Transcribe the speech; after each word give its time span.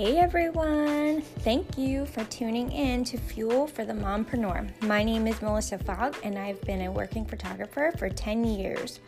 Hey 0.00 0.16
everyone! 0.16 1.20
Thank 1.40 1.76
you 1.76 2.06
for 2.06 2.24
tuning 2.24 2.72
in 2.72 3.04
to 3.04 3.18
Fuel 3.18 3.66
for 3.66 3.84
the 3.84 3.92
Mompreneur. 3.92 4.70
My 4.84 5.02
name 5.02 5.26
is 5.26 5.42
Melissa 5.42 5.76
Fogg 5.76 6.16
and 6.24 6.38
I've 6.38 6.58
been 6.62 6.80
a 6.80 6.90
working 6.90 7.26
photographer 7.26 7.92
for 7.98 8.08
10 8.08 8.46
years. 8.46 9.00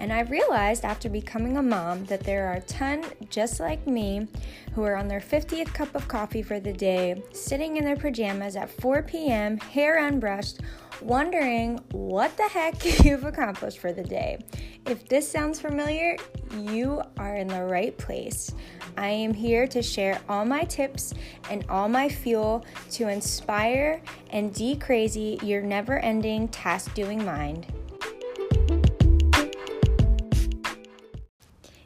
And 0.00 0.10
I 0.10 0.20
realized 0.20 0.86
after 0.86 1.10
becoming 1.10 1.58
a 1.58 1.62
mom 1.62 2.06
that 2.06 2.24
there 2.24 2.48
are 2.48 2.54
a 2.54 2.60
ton 2.62 3.04
just 3.28 3.60
like 3.60 3.86
me 3.86 4.26
who 4.74 4.84
are 4.84 4.96
on 4.96 5.06
their 5.06 5.20
50th 5.20 5.74
cup 5.74 5.94
of 5.94 6.08
coffee 6.08 6.42
for 6.42 6.58
the 6.58 6.72
day, 6.72 7.22
sitting 7.34 7.76
in 7.76 7.84
their 7.84 7.98
pajamas 7.98 8.56
at 8.56 8.70
4 8.70 9.02
p.m., 9.02 9.58
hair 9.58 9.98
unbrushed, 9.98 10.60
wondering 11.04 11.78
what 11.92 12.36
the 12.36 12.44
heck 12.44 12.84
you've 13.04 13.24
accomplished 13.24 13.78
for 13.78 13.92
the 13.92 14.02
day. 14.02 14.38
If 14.86 15.08
this 15.08 15.30
sounds 15.30 15.60
familiar, 15.60 16.16
you 16.56 17.02
are 17.18 17.36
in 17.36 17.48
the 17.48 17.64
right 17.64 17.96
place. 17.96 18.52
I 18.96 19.08
am 19.08 19.32
here 19.32 19.66
to 19.68 19.82
share 19.82 20.20
all 20.28 20.44
my 20.44 20.64
tips 20.64 21.14
and 21.50 21.64
all 21.68 21.88
my 21.88 22.08
fuel 22.08 22.64
to 22.92 23.08
inspire 23.08 24.02
and 24.30 24.54
de 24.54 24.76
crazy 24.76 25.38
your 25.42 25.62
never 25.62 25.98
ending 25.98 26.48
task 26.48 26.94
doing 26.94 27.24
mind. 27.24 27.66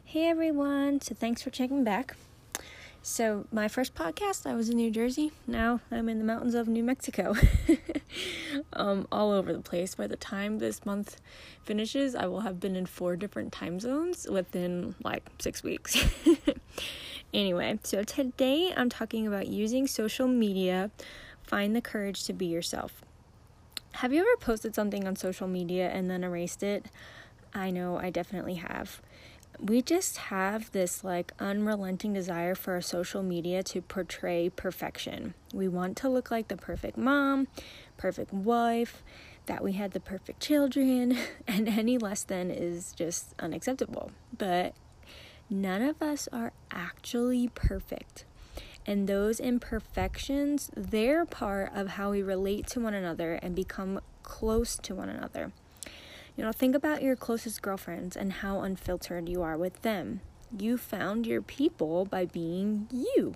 Hey 0.03 0.29
everyone, 0.29 0.99
so 1.01 1.13
thanks 1.13 1.41
for 1.41 1.49
checking 1.49 1.83
back. 1.83 2.15
So, 3.09 3.47
my 3.53 3.69
first 3.69 3.95
podcast, 3.95 4.45
I 4.45 4.53
was 4.53 4.67
in 4.69 4.75
New 4.75 4.91
Jersey. 4.91 5.31
Now 5.47 5.79
I'm 5.89 6.09
in 6.09 6.17
the 6.19 6.25
mountains 6.25 6.53
of 6.53 6.67
New 6.67 6.83
Mexico. 6.83 7.35
um, 8.73 9.07
all 9.13 9.31
over 9.31 9.53
the 9.53 9.61
place. 9.61 9.95
By 9.95 10.07
the 10.07 10.17
time 10.17 10.59
this 10.59 10.85
month 10.85 11.21
finishes, 11.63 12.15
I 12.15 12.25
will 12.25 12.41
have 12.41 12.59
been 12.59 12.75
in 12.75 12.85
four 12.85 13.15
different 13.15 13.53
time 13.53 13.79
zones 13.79 14.27
within 14.29 14.93
like 15.05 15.23
six 15.39 15.63
weeks. 15.63 15.95
anyway, 17.33 17.79
so 17.81 18.03
today 18.03 18.73
I'm 18.75 18.89
talking 18.89 19.25
about 19.25 19.47
using 19.47 19.87
social 19.87 20.27
media. 20.27 20.91
Find 21.43 21.73
the 21.73 21.81
courage 21.81 22.25
to 22.25 22.33
be 22.33 22.47
yourself. 22.47 23.05
Have 23.93 24.11
you 24.11 24.19
ever 24.19 24.37
posted 24.41 24.75
something 24.75 25.07
on 25.07 25.15
social 25.15 25.47
media 25.47 25.87
and 25.87 26.11
then 26.11 26.25
erased 26.25 26.61
it? 26.61 26.87
I 27.53 27.71
know 27.71 27.97
I 27.97 28.09
definitely 28.09 28.55
have 28.55 29.01
we 29.59 29.81
just 29.81 30.17
have 30.17 30.71
this 30.71 31.03
like 31.03 31.31
unrelenting 31.39 32.13
desire 32.13 32.55
for 32.55 32.73
our 32.73 32.81
social 32.81 33.23
media 33.23 33.63
to 33.63 33.81
portray 33.81 34.49
perfection. 34.49 35.33
We 35.53 35.67
want 35.67 35.97
to 35.97 36.09
look 36.09 36.29
like 36.29 36.47
the 36.47 36.57
perfect 36.57 36.97
mom, 36.97 37.47
perfect 37.97 38.33
wife, 38.33 39.03
that 39.47 39.63
we 39.63 39.73
had 39.73 39.91
the 39.91 39.99
perfect 39.99 40.41
children, 40.41 41.17
and 41.47 41.67
any 41.67 41.97
less 41.97 42.23
than 42.23 42.51
is 42.51 42.93
just 42.93 43.33
unacceptable. 43.39 44.11
But 44.37 44.75
none 45.49 45.81
of 45.81 46.01
us 46.01 46.27
are 46.31 46.53
actually 46.71 47.49
perfect. 47.49 48.25
And 48.85 49.07
those 49.07 49.39
imperfections, 49.39 50.71
they're 50.75 51.25
part 51.25 51.71
of 51.75 51.89
how 51.89 52.11
we 52.11 52.21
relate 52.21 52.67
to 52.67 52.79
one 52.79 52.93
another 52.93 53.33
and 53.33 53.53
become 53.53 53.99
close 54.23 54.77
to 54.77 54.95
one 54.95 55.09
another. 55.09 55.51
You 56.37 56.43
know, 56.43 56.51
think 56.51 56.75
about 56.75 57.01
your 57.01 57.15
closest 57.15 57.63
girlfriends 57.63 58.15
and 58.15 58.31
how 58.31 58.61
unfiltered 58.61 59.27
you 59.27 59.41
are 59.41 59.57
with 59.57 59.81
them. 59.81 60.21
You 60.55 60.77
found 60.77 61.25
your 61.25 61.41
people 61.41 62.05
by 62.05 62.25
being 62.25 62.87
you. 62.91 63.33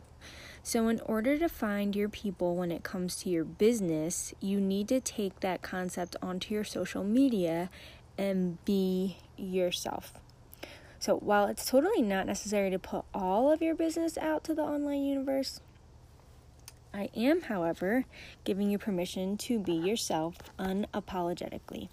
So, 0.62 0.88
in 0.88 1.00
order 1.02 1.40
to 1.40 1.50
find 1.50 1.96
your 1.96 2.10
people 2.10 2.56
when 2.56 2.72
it 2.72 2.84
comes 2.84 3.16
to 3.18 3.30
your 3.30 3.44
business, 3.44 4.36
you 4.40 4.62
need 4.62 4.88
to 4.90 5.00
take 5.00 5.40
that 5.40 5.64
concept 5.64 6.16
onto 6.22 6.54
your 6.54 6.64
social 6.64 7.04
media 7.04 7.72
and 8.20 8.64
be 8.66 9.18
yourself. 9.36 10.14
So, 11.00 11.16
while 11.16 11.48
it's 11.48 11.66
totally 11.66 12.04
not 12.04 12.28
necessary 12.28 12.70
to 12.70 12.78
put 12.78 13.06
all 13.16 13.52
of 13.52 13.64
your 13.64 13.74
business 13.74 14.16
out 14.16 14.44
to 14.44 14.54
the 14.54 14.62
online 14.62 15.04
universe, 15.04 15.60
I 16.94 17.10
am, 17.16 17.42
however, 17.42 18.06
giving 18.44 18.70
you 18.70 18.78
permission 18.78 19.38
to 19.38 19.58
be 19.58 19.74
yourself 19.74 20.36
unapologetically. 20.60 21.90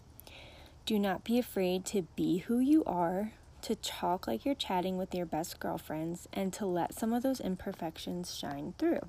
Do 0.88 0.98
not 0.98 1.22
be 1.22 1.38
afraid 1.38 1.84
to 1.86 2.06
be 2.16 2.38
who 2.38 2.60
you 2.60 2.82
are, 2.84 3.32
to 3.60 3.74
talk 3.74 4.26
like 4.26 4.46
you're 4.46 4.54
chatting 4.54 4.96
with 4.96 5.14
your 5.14 5.26
best 5.26 5.60
girlfriends, 5.60 6.28
and 6.32 6.50
to 6.54 6.64
let 6.64 6.94
some 6.94 7.12
of 7.12 7.22
those 7.22 7.40
imperfections 7.40 8.34
shine 8.34 8.72
through. 8.78 9.06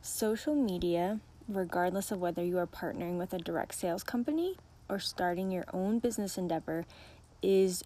Social 0.00 0.54
media, 0.54 1.20
regardless 1.46 2.10
of 2.10 2.18
whether 2.18 2.42
you 2.42 2.56
are 2.56 2.66
partnering 2.66 3.18
with 3.18 3.34
a 3.34 3.38
direct 3.38 3.74
sales 3.74 4.02
company 4.02 4.56
or 4.88 4.98
starting 4.98 5.50
your 5.50 5.66
own 5.70 5.98
business 5.98 6.38
endeavor, 6.38 6.86
is 7.42 7.84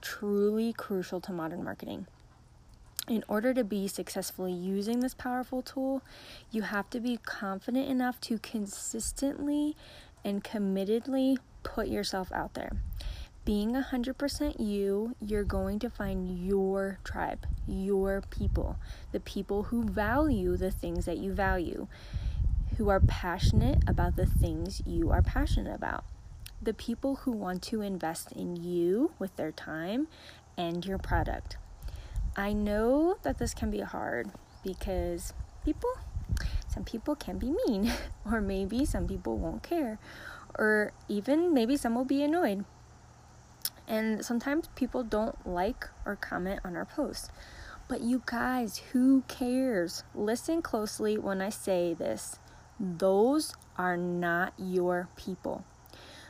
truly 0.00 0.72
crucial 0.72 1.20
to 1.20 1.30
modern 1.30 1.62
marketing. 1.62 2.08
In 3.06 3.22
order 3.28 3.54
to 3.54 3.62
be 3.62 3.86
successfully 3.86 4.52
using 4.52 4.98
this 4.98 5.14
powerful 5.14 5.62
tool, 5.62 6.02
you 6.50 6.62
have 6.62 6.90
to 6.90 6.98
be 6.98 7.18
confident 7.18 7.88
enough 7.88 8.20
to 8.22 8.38
consistently 8.38 9.76
and 10.24 10.42
committedly 10.42 11.36
put 11.62 11.88
yourself 11.88 12.32
out 12.32 12.54
there. 12.54 12.72
Being 13.44 13.74
100% 13.74 14.58
you, 14.58 15.14
you're 15.20 15.44
going 15.44 15.78
to 15.80 15.90
find 15.90 16.38
your 16.46 16.98
tribe, 17.04 17.46
your 17.66 18.22
people, 18.30 18.76
the 19.12 19.20
people 19.20 19.64
who 19.64 19.84
value 19.84 20.56
the 20.56 20.70
things 20.70 21.04
that 21.04 21.18
you 21.18 21.34
value, 21.34 21.86
who 22.78 22.88
are 22.88 23.00
passionate 23.00 23.82
about 23.86 24.16
the 24.16 24.24
things 24.24 24.82
you 24.86 25.10
are 25.10 25.20
passionate 25.20 25.74
about, 25.74 26.04
the 26.62 26.72
people 26.72 27.16
who 27.16 27.32
want 27.32 27.62
to 27.64 27.82
invest 27.82 28.32
in 28.32 28.56
you 28.56 29.12
with 29.18 29.36
their 29.36 29.52
time 29.52 30.08
and 30.56 30.86
your 30.86 30.98
product. 30.98 31.58
I 32.36 32.52
know 32.52 33.18
that 33.22 33.38
this 33.38 33.52
can 33.52 33.70
be 33.70 33.80
hard 33.80 34.30
because 34.64 35.34
people, 35.64 35.90
some 36.74 36.84
people 36.84 37.14
can 37.14 37.38
be 37.38 37.54
mean, 37.66 37.92
or 38.30 38.40
maybe 38.40 38.84
some 38.84 39.06
people 39.06 39.38
won't 39.38 39.62
care, 39.62 39.98
or 40.58 40.92
even 41.08 41.54
maybe 41.54 41.76
some 41.76 41.94
will 41.94 42.04
be 42.04 42.22
annoyed. 42.22 42.64
And 43.86 44.24
sometimes 44.24 44.68
people 44.74 45.04
don't 45.04 45.46
like 45.46 45.88
or 46.04 46.16
comment 46.16 46.60
on 46.64 46.74
our 46.74 46.84
posts. 46.84 47.30
But 47.86 48.00
you 48.00 48.22
guys, 48.26 48.78
who 48.92 49.22
cares? 49.28 50.02
Listen 50.14 50.62
closely 50.62 51.16
when 51.16 51.40
I 51.40 51.50
say 51.50 51.94
this. 51.94 52.38
Those 52.80 53.54
are 53.76 53.96
not 53.96 54.54
your 54.58 55.08
people. 55.16 55.64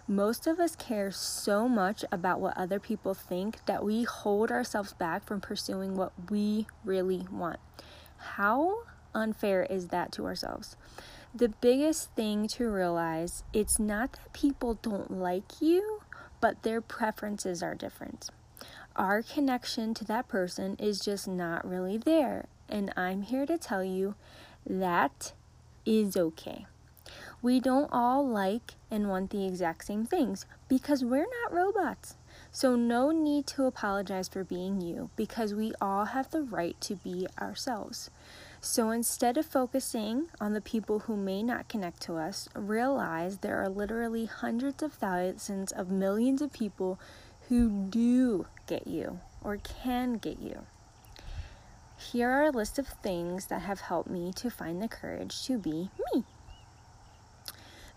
Most 0.06 0.46
of 0.46 0.60
us 0.60 0.76
care 0.76 1.10
so 1.10 1.66
much 1.66 2.04
about 2.12 2.40
what 2.40 2.56
other 2.58 2.78
people 2.78 3.14
think 3.14 3.64
that 3.64 3.82
we 3.82 4.02
hold 4.02 4.50
ourselves 4.50 4.92
back 4.92 5.24
from 5.24 5.40
pursuing 5.40 5.96
what 5.96 6.12
we 6.28 6.66
really 6.84 7.26
want. 7.32 7.60
How 8.18 8.82
unfair 9.14 9.64
is 9.64 9.88
that 9.88 10.12
to 10.12 10.26
ourselves? 10.26 10.76
the 11.34 11.48
biggest 11.48 12.12
thing 12.12 12.46
to 12.46 12.70
realize 12.70 13.42
it's 13.52 13.80
not 13.80 14.12
that 14.12 14.32
people 14.32 14.78
don't 14.82 15.10
like 15.10 15.60
you, 15.60 16.00
but 16.40 16.62
their 16.62 16.80
preferences 16.80 17.60
are 17.60 17.74
different. 17.74 18.30
Our 18.94 19.22
connection 19.22 19.94
to 19.94 20.04
that 20.04 20.28
person 20.28 20.76
is 20.78 21.00
just 21.00 21.26
not 21.26 21.68
really 21.68 21.98
there, 21.98 22.46
and 22.68 22.92
I'm 22.96 23.22
here 23.22 23.46
to 23.46 23.58
tell 23.58 23.82
you 23.82 24.14
that 24.64 25.32
is 25.84 26.16
okay. 26.16 26.66
We 27.42 27.58
don't 27.58 27.90
all 27.92 28.26
like 28.26 28.74
and 28.88 29.08
want 29.08 29.30
the 29.30 29.44
exact 29.44 29.86
same 29.86 30.06
things 30.06 30.46
because 30.68 31.04
we're 31.04 31.26
not 31.42 31.52
robots. 31.52 32.14
So, 32.52 32.76
no 32.76 33.10
need 33.10 33.46
to 33.48 33.64
apologize 33.64 34.28
for 34.28 34.44
being 34.44 34.80
you 34.80 35.10
because 35.16 35.52
we 35.52 35.72
all 35.80 36.06
have 36.06 36.30
the 36.30 36.42
right 36.42 36.80
to 36.82 36.94
be 36.94 37.26
ourselves. 37.40 38.10
So 38.64 38.92
instead 38.92 39.36
of 39.36 39.44
focusing 39.44 40.28
on 40.40 40.54
the 40.54 40.60
people 40.62 41.00
who 41.00 41.18
may 41.18 41.42
not 41.42 41.68
connect 41.68 42.00
to 42.04 42.14
us, 42.14 42.48
realize 42.54 43.38
there 43.38 43.62
are 43.62 43.68
literally 43.68 44.24
hundreds 44.24 44.82
of 44.82 44.94
thousands 44.94 45.70
of 45.70 45.90
millions 45.90 46.40
of 46.40 46.50
people 46.50 46.98
who 47.50 47.68
do 47.68 48.46
get 48.66 48.86
you 48.86 49.20
or 49.42 49.58
can 49.58 50.14
get 50.14 50.38
you. 50.38 50.62
Here 51.98 52.30
are 52.30 52.44
a 52.44 52.50
list 52.50 52.78
of 52.78 52.88
things 52.88 53.46
that 53.46 53.60
have 53.60 53.80
helped 53.80 54.08
me 54.08 54.32
to 54.36 54.48
find 54.48 54.80
the 54.80 54.88
courage 54.88 55.44
to 55.44 55.58
be 55.58 55.90
me. 56.14 56.24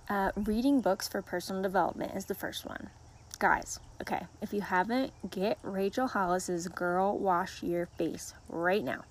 Uh, 0.09 0.31
reading 0.35 0.81
books 0.81 1.07
for 1.07 1.21
personal 1.21 1.61
development 1.61 2.13
is 2.13 2.25
the 2.25 2.35
first 2.35 2.65
one. 2.65 2.89
Guys, 3.39 3.79
okay, 4.01 4.27
if 4.41 4.51
you 4.51 4.59
haven't, 4.59 5.13
get 5.31 5.59
Rachel 5.63 6.09
Hollis's 6.09 6.67
Girl 6.67 7.17
Wash 7.17 7.63
Your 7.63 7.85
Face 7.85 8.33
right 8.49 8.83
now. 8.83 9.05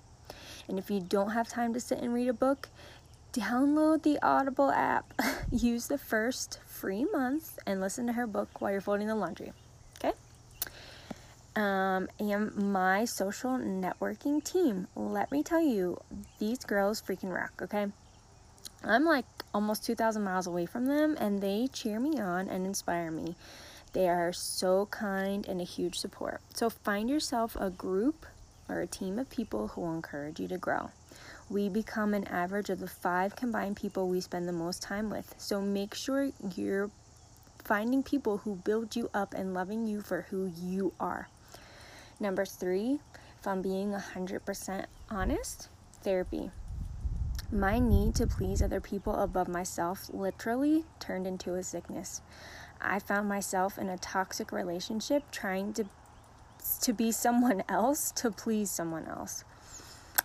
And 0.67 0.77
if 0.77 0.89
you 0.89 0.99
don't 0.99 1.31
have 1.31 1.47
time 1.47 1.73
to 1.73 1.79
sit 1.79 1.99
and 1.99 2.13
read 2.13 2.27
a 2.27 2.33
book, 2.33 2.69
download 3.33 4.03
the 4.03 4.19
Audible 4.21 4.71
app. 4.71 5.13
Use 5.51 5.87
the 5.87 5.97
first 5.97 6.59
free 6.65 7.05
month 7.05 7.57
and 7.65 7.81
listen 7.81 8.07
to 8.07 8.13
her 8.13 8.27
book 8.27 8.61
while 8.61 8.71
you're 8.71 8.81
folding 8.81 9.07
the 9.07 9.15
laundry. 9.15 9.53
Okay? 9.97 10.13
Um, 11.55 12.09
and 12.19 12.55
my 12.55 13.05
social 13.05 13.51
networking 13.51 14.43
team. 14.43 14.87
Let 14.95 15.31
me 15.31 15.43
tell 15.43 15.61
you, 15.61 15.99
these 16.39 16.59
girls 16.59 17.01
freaking 17.01 17.33
rock, 17.33 17.53
okay? 17.61 17.87
I'm 18.83 19.05
like 19.05 19.25
almost 19.53 19.85
2,000 19.85 20.23
miles 20.23 20.47
away 20.47 20.65
from 20.65 20.85
them, 20.85 21.15
and 21.19 21.41
they 21.41 21.67
cheer 21.71 21.99
me 21.99 22.19
on 22.19 22.47
and 22.47 22.65
inspire 22.65 23.11
me. 23.11 23.35
They 23.93 24.07
are 24.09 24.33
so 24.33 24.87
kind 24.87 25.47
and 25.47 25.59
a 25.59 25.63
huge 25.63 25.97
support. 25.97 26.41
So 26.53 26.69
find 26.69 27.09
yourself 27.09 27.57
a 27.59 27.69
group 27.69 28.25
or 28.69 28.81
a 28.81 28.87
team 28.87 29.19
of 29.19 29.29
people 29.29 29.69
who 29.69 29.81
will 29.81 29.93
encourage 29.93 30.39
you 30.39 30.47
to 30.47 30.57
grow. 30.57 30.89
We 31.49 31.69
become 31.69 32.13
an 32.13 32.25
average 32.27 32.69
of 32.69 32.79
the 32.79 32.87
five 32.87 33.35
combined 33.35 33.77
people 33.77 34.07
we 34.07 34.21
spend 34.21 34.47
the 34.47 34.53
most 34.53 34.81
time 34.81 35.09
with. 35.09 35.33
So 35.37 35.61
make 35.61 35.95
sure 35.95 36.31
you're 36.55 36.89
finding 37.63 38.03
people 38.03 38.37
who 38.37 38.55
build 38.55 38.95
you 38.95 39.09
up 39.13 39.33
and 39.33 39.53
loving 39.53 39.87
you 39.87 40.01
for 40.01 40.21
who 40.29 40.51
you 40.57 40.93
are. 40.99 41.27
Number 42.19 42.45
three, 42.45 42.99
if 43.39 43.47
I'm 43.47 43.61
being 43.61 43.91
100% 43.91 44.85
honest, 45.09 45.69
therapy. 46.01 46.51
My 47.51 47.79
need 47.79 48.15
to 48.15 48.27
please 48.27 48.61
other 48.61 48.81
people 48.81 49.15
above 49.15 49.47
myself 49.47 50.09
literally 50.11 50.83
turned 50.99 51.25
into 51.25 51.53
a 51.55 51.63
sickness. 51.63 52.21
I 52.81 52.99
found 52.99 53.29
myself 53.29 53.77
in 53.77 53.89
a 53.89 53.97
toxic 53.97 54.51
relationship 54.51 55.23
trying 55.31 55.73
to 55.73 55.85
to 56.81 56.93
be 56.93 57.11
someone 57.11 57.63
else 57.69 58.11
to 58.11 58.31
please 58.31 58.69
someone 58.69 59.05
else. 59.05 59.43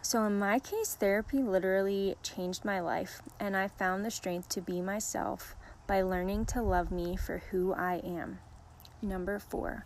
So 0.00 0.24
in 0.24 0.38
my 0.38 0.58
case, 0.58 0.94
therapy 0.94 1.38
literally 1.38 2.16
changed 2.22 2.64
my 2.64 2.80
life 2.80 3.22
and 3.38 3.56
I 3.56 3.68
found 3.68 4.04
the 4.04 4.10
strength 4.10 4.48
to 4.50 4.60
be 4.60 4.80
myself 4.80 5.54
by 5.86 6.02
learning 6.02 6.46
to 6.46 6.62
love 6.62 6.90
me 6.90 7.16
for 7.16 7.38
who 7.50 7.72
I 7.72 8.00
am. 8.04 8.38
Number 9.00 9.38
4. 9.38 9.84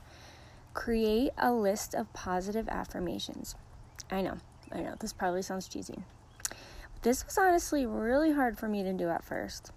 Create 0.75 1.33
a 1.37 1.53
list 1.53 1.95
of 1.95 2.13
positive 2.13 2.69
affirmations. 2.69 3.57
I 4.11 4.23
know. 4.23 4.37
I 4.73 4.81
know 4.81 4.95
this 4.99 5.13
probably 5.13 5.43
sounds 5.43 5.69
cheesy. 5.69 5.99
This 7.03 7.25
was 7.25 7.39
honestly 7.39 7.87
really 7.87 8.33
hard 8.33 8.59
for 8.59 8.69
me 8.69 8.83
to 8.83 8.93
do 8.93 9.09
at 9.09 9.25
first. 9.25 9.73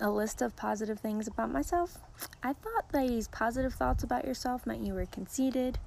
A 0.00 0.10
list 0.10 0.42
of 0.42 0.56
positive 0.56 1.00
things 1.00 1.26
about 1.28 1.52
myself. 1.52 1.98
I 2.42 2.54
thought 2.54 2.88
that 2.90 3.06
these 3.06 3.28
positive 3.28 3.74
thoughts 3.74 4.02
about 4.02 4.24
yourself 4.24 4.66
meant 4.66 4.84
you 4.84 4.94
were 4.94 5.06
conceited, 5.06 5.78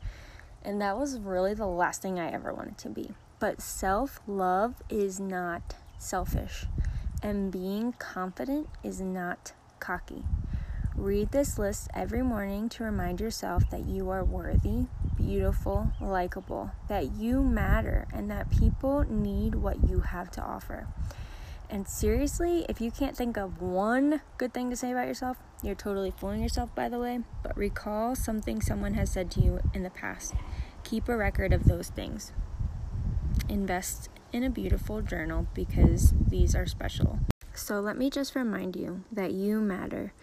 and 0.63 0.79
that 0.81 0.97
was 0.97 1.19
really 1.19 1.53
the 1.53 1.67
last 1.67 2.01
thing 2.01 2.19
I 2.19 2.31
ever 2.31 2.53
wanted 2.53 2.77
to 2.79 2.89
be. 2.89 3.11
But 3.39 3.61
self 3.61 4.21
love 4.27 4.75
is 4.89 5.19
not 5.19 5.75
selfish, 5.97 6.65
and 7.21 7.51
being 7.51 7.93
confident 7.93 8.69
is 8.83 9.01
not 9.01 9.53
cocky. 9.79 10.23
Read 10.95 11.31
this 11.31 11.59
list 11.59 11.89
every 11.93 12.21
morning 12.21 12.69
to 12.69 12.83
remind 12.83 13.19
yourself 13.19 13.69
that 13.69 13.85
you 13.85 14.09
are 14.09 14.23
worthy, 14.23 14.85
beautiful, 15.17 15.91
likable, 15.99 16.71
that 16.87 17.11
you 17.15 17.43
matter, 17.43 18.07
and 18.13 18.31
that 18.31 18.49
people 18.49 19.03
need 19.09 19.55
what 19.55 19.89
you 19.89 19.99
have 19.99 20.31
to 20.31 20.41
offer. 20.41 20.87
And 21.69 21.87
seriously, 21.87 22.65
if 22.69 22.79
you 22.79 22.91
can't 22.91 23.17
think 23.17 23.37
of 23.37 23.61
one 23.61 24.21
good 24.37 24.53
thing 24.53 24.69
to 24.69 24.75
say 24.75 24.91
about 24.91 25.07
yourself, 25.07 25.37
you're 25.63 25.75
totally 25.75 26.11
fooling 26.11 26.41
yourself, 26.41 26.73
by 26.75 26.89
the 26.89 26.99
way. 26.99 27.19
But 27.43 27.57
recall 27.57 28.15
something 28.15 28.61
someone 28.61 28.93
has 28.93 29.11
said 29.11 29.31
to 29.31 29.41
you 29.41 29.59
in 29.73 29.83
the 29.83 29.89
past. 29.89 30.35
Keep 30.83 31.09
a 31.09 31.17
record 31.17 31.53
of 31.53 31.65
those 31.65 31.89
things. 31.89 32.31
Invest 33.49 34.09
in 34.31 34.43
a 34.43 34.49
beautiful 34.49 35.01
journal 35.01 35.47
because 35.53 36.13
these 36.27 36.55
are 36.55 36.65
special. 36.65 37.19
So 37.53 37.79
let 37.79 37.97
me 37.97 38.09
just 38.09 38.35
remind 38.35 38.75
you 38.75 39.03
that 39.11 39.31
you 39.31 39.61
matter 39.61 40.13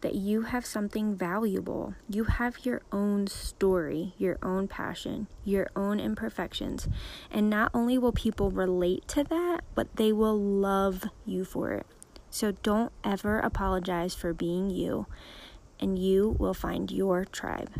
that 0.00 0.14
you 0.14 0.42
have 0.42 0.64
something 0.64 1.14
valuable. 1.14 1.94
You 2.08 2.24
have 2.24 2.64
your 2.64 2.82
own 2.92 3.26
story, 3.26 4.14
your 4.16 4.38
own 4.42 4.68
passion, 4.68 5.26
your 5.44 5.70
own 5.74 5.98
imperfections. 6.00 6.88
And 7.30 7.50
not 7.50 7.70
only 7.74 7.98
will 7.98 8.12
people 8.12 8.50
relate 8.50 9.08
to 9.08 9.24
that, 9.24 9.60
but 9.74 9.96
they 9.96 10.12
will 10.12 10.38
love 10.38 11.04
you 11.26 11.44
for 11.44 11.72
it. 11.72 11.86
So 12.30 12.52
don't 12.62 12.92
ever 13.02 13.40
apologize 13.40 14.14
for 14.14 14.32
being 14.32 14.70
you, 14.70 15.06
and 15.80 15.98
you 15.98 16.36
will 16.38 16.54
find 16.54 16.90
your 16.90 17.24
tribe. 17.24 17.70